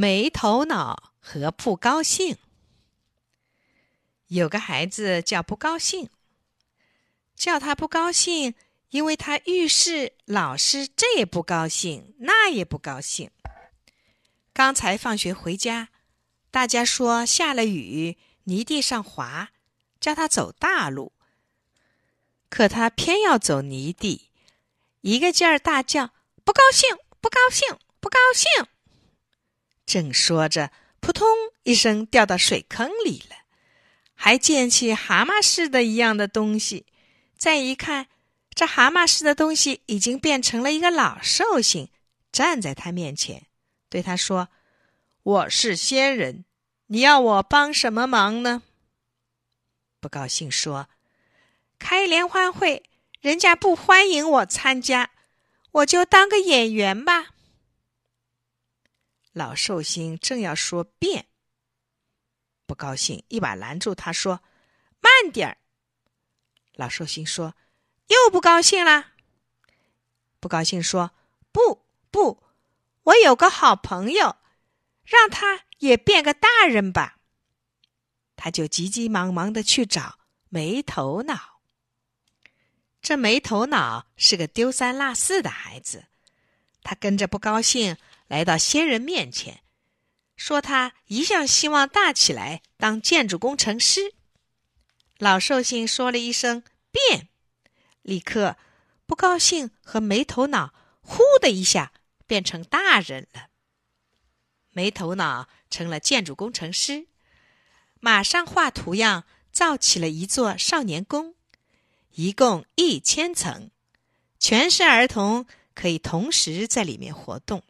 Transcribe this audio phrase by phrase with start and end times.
[0.00, 2.36] 没头脑和不高兴。
[4.28, 6.08] 有个孩子叫不高兴，
[7.34, 8.54] 叫他不高兴，
[8.90, 13.32] 因为他遇事老是这也不高兴，那也不高兴。
[14.52, 15.88] 刚才放学回家，
[16.52, 19.50] 大家说下了雨，泥地上滑，
[19.98, 21.12] 叫他走大路，
[22.48, 24.30] 可他偏要走泥地，
[25.00, 26.12] 一个劲儿大叫
[26.46, 28.68] ：“不高兴，不高兴，不高兴！”
[29.88, 31.26] 正说着，扑通
[31.62, 33.36] 一声掉到水坑里了，
[34.14, 36.84] 还溅起蛤蟆似的一样的东西。
[37.38, 38.06] 再一看，
[38.52, 41.88] 这蛤蟆似的东西已经变成了一个老寿星，
[42.30, 43.46] 站在他面前，
[43.88, 44.48] 对他说
[45.22, 46.44] ：“我是仙人，
[46.88, 48.62] 你要我帮什么忙呢？”
[50.00, 50.90] 不高兴说
[51.80, 52.82] ：“开联欢会，
[53.22, 55.12] 人家不欢迎我参加，
[55.72, 57.28] 我就当个演员吧。”
[59.38, 61.28] 老寿星正要说变，
[62.66, 64.42] 不高兴，一把拦住他说
[64.98, 65.58] ：“慢点儿。”
[66.74, 67.54] 老寿星说
[68.10, 69.12] ：“又不高兴啦。”
[70.40, 71.12] 不高兴说
[71.52, 72.42] ：“不不，
[73.04, 74.38] 我有个好朋友，
[75.04, 77.18] 让他也变个大人吧。”
[78.34, 81.60] 他就急急忙忙的去找没头脑。
[83.00, 86.06] 这没头脑是个丢三落四的孩子，
[86.82, 87.96] 他跟着不高兴。
[88.28, 89.62] 来到仙人面前，
[90.36, 94.14] 说他一向希望大起来当建筑工程师。
[95.18, 96.62] 老寿星说了一声
[96.92, 97.28] “变”，
[98.02, 98.56] 立刻
[99.04, 101.92] 不高兴和没头脑“呼”的一下
[102.26, 103.48] 变成大人了。
[104.70, 107.08] 没头脑成了建筑工程师，
[107.98, 111.34] 马上画图样造起了一座少年宫，
[112.12, 113.72] 一共一千层，
[114.38, 117.64] 全是儿童可以同时在里面活动。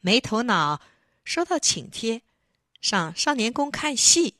[0.00, 0.80] 没头脑
[1.24, 2.22] 收到请帖，
[2.80, 4.34] 上少年宫看戏。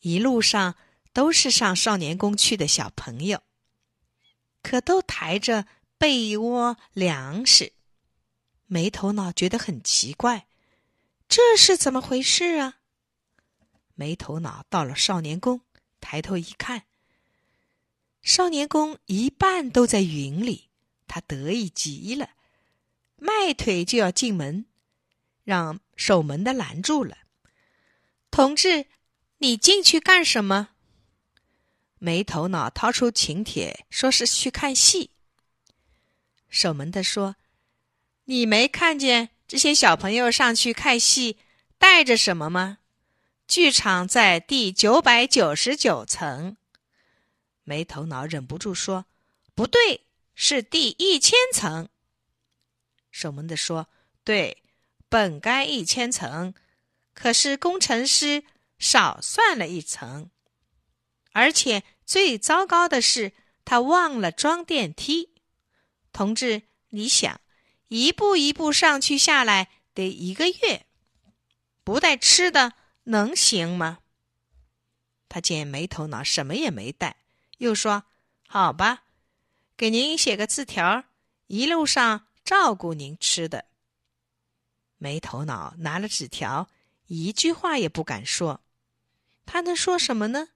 [0.00, 0.76] 一路上
[1.12, 3.42] 都是上少年宫去的小朋友，
[4.62, 5.66] 可都抬着
[5.98, 7.72] 被窝、粮食。
[8.66, 10.46] 没头脑觉得很奇怪，
[11.28, 12.78] 这是怎么回事啊？
[13.94, 15.60] 没头脑到了少年宫，
[16.00, 16.84] 抬头一看，
[18.22, 20.70] 少年宫一半都在云里，
[21.06, 22.30] 他得意极了。
[23.24, 24.66] 迈腿就要进门，
[25.44, 27.16] 让守门的拦住了。
[28.30, 28.84] 同志，
[29.38, 30.68] 你进去干什么？
[31.98, 35.12] 没头脑掏出请帖，说是去看戏。
[36.50, 37.36] 守门的说
[38.24, 41.38] ：“你没看见这些小朋友上去看戏
[41.78, 42.80] 带着什么吗？
[43.48, 46.58] 剧场在第九百九十九层。”
[47.64, 49.06] 没头脑忍不住说
[49.56, 51.88] ：“不对，是第一千层。”
[53.14, 53.86] 守门的说
[54.24, 54.64] ：“对，
[55.08, 56.52] 本该一千层，
[57.14, 58.42] 可是工程师
[58.76, 60.30] 少算了一层，
[61.30, 63.32] 而且最糟糕的是，
[63.64, 65.30] 他忘了装电梯。
[66.12, 67.40] 同志，你想，
[67.86, 70.84] 一步一步上去下来得一个月，
[71.84, 72.72] 不带吃的
[73.04, 74.00] 能行吗？”
[75.30, 77.18] 他见没头脑，什么也没带，
[77.58, 78.06] 又说
[78.48, 79.04] ：“好吧，
[79.76, 81.04] 给您写个字条，
[81.46, 83.64] 一路上。”照顾您吃的，
[84.98, 86.68] 没头脑拿了纸条，
[87.06, 88.62] 一句话也不敢说。
[89.46, 90.48] 他能说什么呢？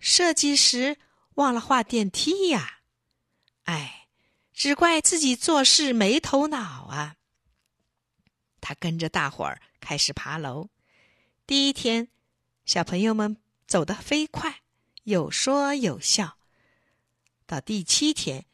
[0.00, 0.98] 设计时
[1.34, 2.80] 忘了画电梯呀！
[3.64, 4.08] 哎，
[4.52, 7.16] 只怪自己做事没头脑啊！
[8.60, 10.70] 他跟着大伙儿开始爬楼。
[11.46, 12.08] 第一天，
[12.64, 13.36] 小朋友们
[13.68, 14.62] 走得飞快，
[15.04, 16.38] 有说有笑。
[17.46, 18.44] 到第七天。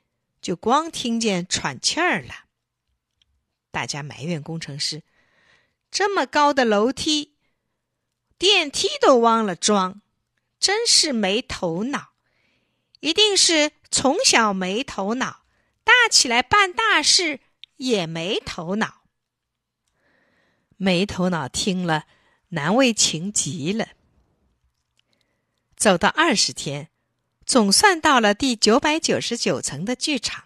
[0.42, 2.46] 就光听见喘气儿了。
[3.70, 5.02] 大家埋怨工程师：
[5.90, 7.36] 这么高的楼梯，
[8.36, 10.02] 电梯都忘了装，
[10.58, 12.12] 真是没头脑！
[13.00, 15.46] 一定是从小没头脑，
[15.82, 17.40] 大起来办大事
[17.76, 19.04] 也没头脑。
[20.76, 22.06] 没头脑听了，
[22.48, 23.88] 难为情极了。
[25.76, 26.91] 走到二十天。
[27.52, 30.44] 总算到了第九百九十九层的剧场。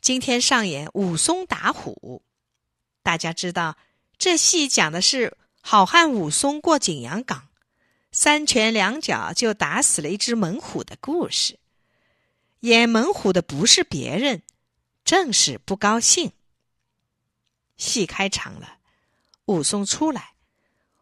[0.00, 2.22] 今天上演武松打虎。
[3.02, 3.76] 大家知道，
[4.16, 7.48] 这戏讲的是好汉武松过景阳冈，
[8.12, 11.58] 三拳两脚就打死了一只猛虎的故事。
[12.60, 14.42] 演猛虎的不是别人，
[15.04, 16.30] 正是不高兴。
[17.76, 18.76] 戏开场了，
[19.46, 20.34] 武松出来，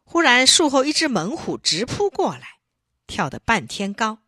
[0.04, 2.60] 忽然树后一只猛虎直扑过来，
[3.06, 4.20] 跳得半天高。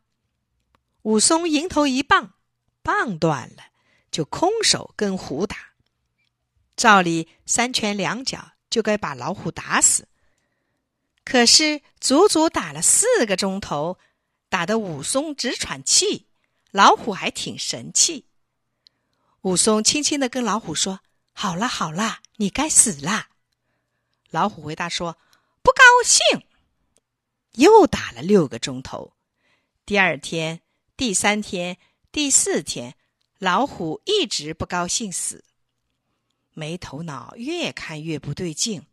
[1.02, 2.34] 武松迎头一棒，
[2.82, 3.64] 棒断了，
[4.10, 5.56] 就空手跟虎打。
[6.76, 10.08] 照理三拳两脚就该把老虎打死。
[11.24, 13.98] 可是足足打了四个钟头，
[14.48, 16.26] 打得武松直喘气，
[16.70, 18.26] 老虎还挺神气。
[19.42, 21.00] 武松轻轻的跟老虎说
[21.32, 23.28] ：“好了好了，你该死啦。”
[24.30, 25.18] 老虎回答说
[25.62, 26.46] ：“不高兴。”
[27.52, 29.14] 又打了六个钟头。
[29.84, 30.60] 第二天、
[31.00, 31.78] 第三天、
[32.12, 32.94] 第四天，
[33.38, 35.46] 老虎一直不高兴死。
[36.52, 38.84] 没头脑越看越不对劲，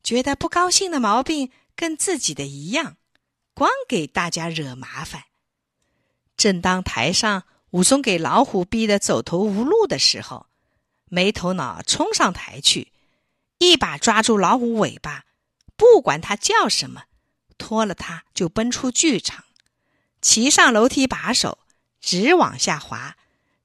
[0.00, 2.98] 觉得不高兴的毛病跟自己的一样，
[3.52, 5.24] 光给大家惹麻烦。
[6.36, 10.46] 正当台上武松给老虎逼得走投无路的时候，
[11.06, 12.92] 没头脑冲上台去，
[13.58, 15.24] 一把抓住老虎尾巴，
[15.74, 17.06] 不管他叫什么，
[17.58, 19.46] 拖了他就奔出剧场，
[20.20, 21.58] 骑上楼梯把手，
[22.00, 23.16] 直往下滑，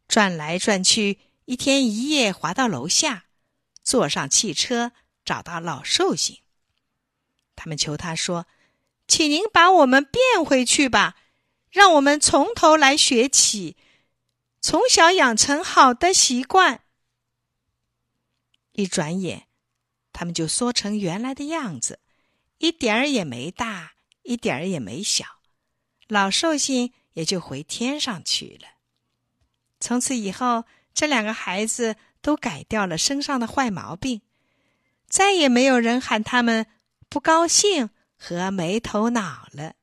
[0.07, 3.25] 转来转去，一天一夜滑到楼下。
[3.83, 4.93] 坐上汽车，
[5.23, 6.39] 找到老寿星。
[7.55, 8.47] 他们求他说
[9.07, 11.17] ：“请您把我们变回去吧，
[11.69, 13.77] 让我们从头来学起，
[14.59, 16.81] 从小养成好的习惯。”
[18.73, 19.47] 一转眼，
[20.11, 21.99] 他们就缩成原来的样子，
[22.57, 23.93] 一点儿也没大，
[24.23, 25.34] 一点儿也没小。
[26.07, 28.67] 老寿星也就回天上去了。
[29.79, 31.95] 从此以后，这两个孩子。
[32.25, 34.23] 都改掉了身上的坏毛病，
[35.07, 36.65] 再也没有人喊他们
[37.07, 39.75] 不高兴和没头脑了。